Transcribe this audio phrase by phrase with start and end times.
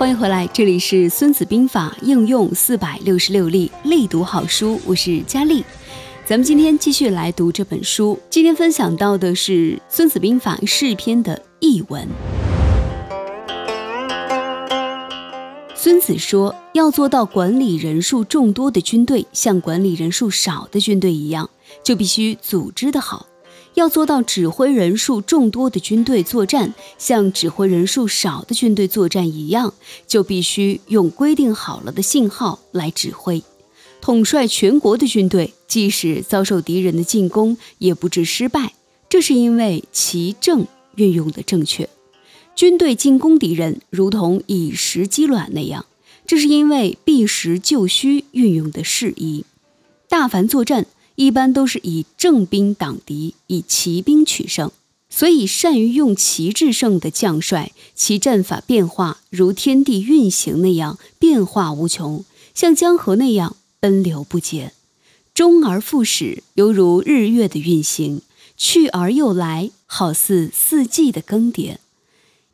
[0.00, 5.62] 欢迎回来，这里是《孙子兵法》应用四百六十六例，力读好书，我是佳丽。
[6.24, 9.52] 咱们今天继续来读这本书，今天分享到的是
[9.90, 12.08] 《孙子兵法·试篇》的译文。
[15.74, 21.50] 孙子说，要做到管理人数众多的军队像管理人数少的军队一样，
[21.84, 23.26] 就必须组织的好。
[23.74, 29.74] 要做到指挥人数众多的军队作战，像指挥人数少的军队作战一样，
[30.06, 33.42] 就必须用规定好了的信号来指挥。
[34.00, 38.74] 统帅全国的军队，即使遭受敌人的进攻，也不致失败，
[39.08, 41.88] 这是因为其政运用的正确。
[42.56, 45.86] 军队进攻敌人，如同以食击卵那样，
[46.26, 49.44] 这是因为避实就虚运用的适宜。
[50.08, 50.86] 大凡作战。
[51.20, 54.70] 一般都是以正兵挡敌，以骑兵取胜。
[55.10, 64.72] 所以，善于用骑制胜的将帅，其战法变化如天地运行那样变化无穷，像江河那样奔流不竭，
[65.34, 68.22] 终而复始，犹如日月的运行，
[68.56, 71.76] 去而又来，好似四季的更迭。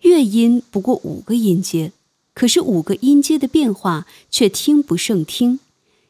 [0.00, 1.92] 乐音不过五个音阶，
[2.34, 5.60] 可是五个音阶的变化却听不胜听；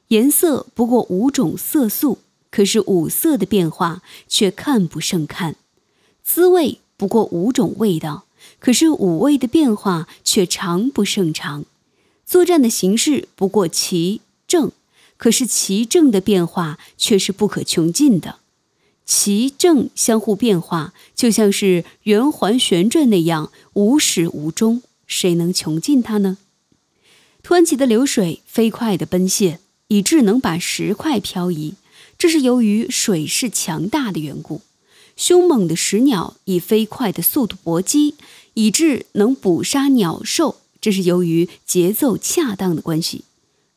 [0.08, 2.16] 颜色不过五种色素。
[2.56, 5.56] 可是五色的变化却看不胜看，
[6.24, 8.24] 滋味不过五种味道，
[8.58, 11.66] 可是五味的变化却尝不胜尝。
[12.24, 14.72] 作战的形式不过奇正，
[15.18, 18.36] 可是奇正的变化却是不可穷尽的。
[19.04, 26.38] 奇正相互变化，就像是圆环旋转那样无始无终，谁能穷尽它呢？
[27.42, 31.74] 湍急的流水飞快地奔泻，以致能把石块漂移。
[32.18, 34.62] 这是由于水势强大的缘故，
[35.16, 38.14] 凶猛的石鸟以飞快的速度搏击，
[38.54, 40.56] 以致能捕杀鸟兽。
[40.80, 43.24] 这是由于节奏恰当的关系。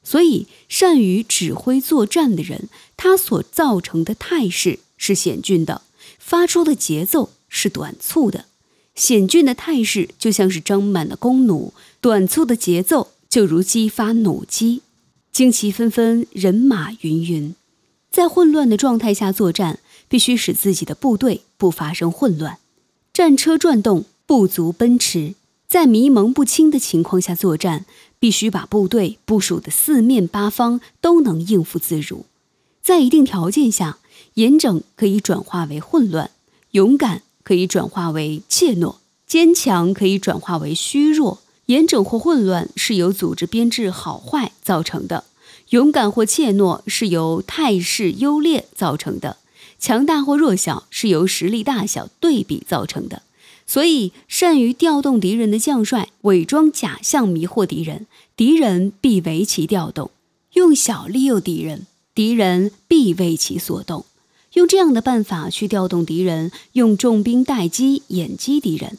[0.03, 5.81] 所以，善于指挥作战的人，他所造成的态势是险峻的，
[6.17, 8.45] 发出的节奏是短促的。
[8.95, 14.81] 险峻的态势就像是装满了弓弩，短促的节奏就如激发弩机，
[15.33, 17.55] 旌旗纷纷，人马云云。
[18.11, 22.57] 在混乱的状态下作战，必须使自己的部队不发生混乱。
[23.13, 25.35] 战车转动，步卒奔驰。
[25.67, 27.85] 在迷蒙不清的情况下作战，
[28.17, 32.25] 必须把部队部署的四面八方都能应付自如。
[32.81, 33.99] 在一定条件下，
[34.33, 36.31] 严整可以转化为混乱，
[36.71, 38.95] 勇敢可以转化为怯懦，
[39.27, 41.39] 坚强可以转化为虚弱。
[41.67, 45.25] 严整或混乱是由组织编制好坏造成的。
[45.69, 49.37] 勇敢或怯懦是由态势优劣造成的，
[49.79, 53.23] 强大或弱小是由实力大小对比造成的。
[53.65, 60.09] 所以，善于调动敌人的将帅，伪装假象迷惑敌人，敌人必为其调动；
[60.53, 61.85] 用小利诱敌人，
[62.15, 64.05] 敌人必为其所动。
[64.53, 68.97] 用这样的办法去调动敌人，用重兵待机掩击敌人。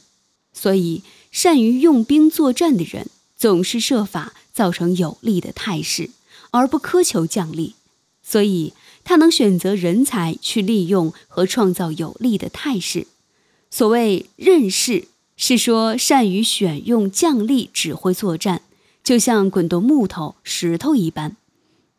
[0.52, 6.10] 所以，善于用兵作战的人，总是设法造成有利的态势。
[6.50, 7.74] 而不苛求将力，
[8.22, 8.72] 所以
[9.04, 13.06] 他能选择人才去利用和创造有利的态势。
[13.70, 15.06] 所谓任势，
[15.36, 18.62] 是说善于选用将力指挥作战，
[19.04, 21.36] 就像滚动木头、石头一般。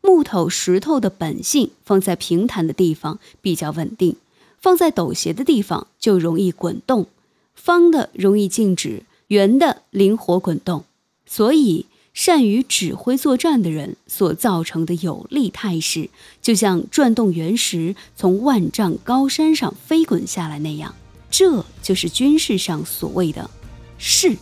[0.02, 4.16] 木头、石头的本性放在平坦的地方比较稳定，
[4.60, 7.06] 放在陡斜的地方就容易滚动。
[7.54, 10.84] 方的容易静止，圆的灵活滚动。
[11.24, 11.86] 所以。
[12.14, 16.10] 善于指挥作战的人所造成的有利态势，
[16.42, 20.94] 就像转动原石从万丈高山上飞滚下来那样，
[21.30, 23.48] 这就是军事上所谓的
[23.96, 24.36] 势。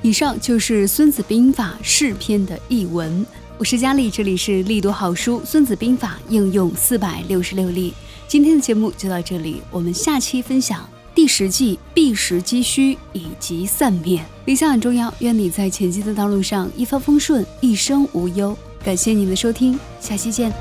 [0.00, 3.26] 以上就是《孙子兵法·势篇》的译文。
[3.58, 7.92] 我是佳丽，这里是力读好书《孙子兵法》应用四百六十六例。
[8.28, 10.88] 今天的节目就到这里，我们下期分享。
[11.18, 15.12] 第十计避实击虚以及散灭，理想很重要。
[15.18, 18.56] 愿你在前进的道路上一帆风顺，一生无忧。
[18.84, 20.52] 感谢您的收听，下期见。